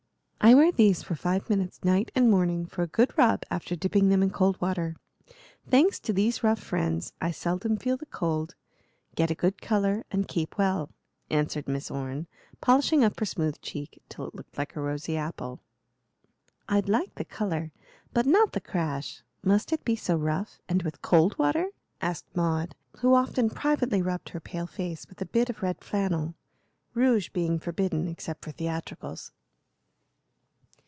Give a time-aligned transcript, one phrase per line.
[0.43, 4.09] "I wear these for five minutes night and morning, for a good rub, after dipping
[4.09, 4.95] them in cold water.
[5.69, 8.55] Thanks to these rough friends, I seldom feel the cold,
[9.13, 10.89] get a good color, and keep well,"
[11.29, 12.25] answered Miss Orne,
[12.59, 15.59] polishing up her smooth cheek till it looked like a rosy apple.
[16.67, 17.71] "I'd like the color,
[18.11, 19.21] but not the crash.
[19.43, 21.67] Must it be so rough, and with cold water?"
[22.01, 26.33] asked Maud, who often privately rubbed her pale face with a bit of red flannel,
[26.95, 29.31] rouge being forbidden except for theatricals.